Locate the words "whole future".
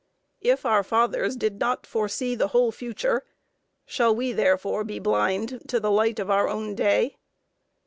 2.47-3.23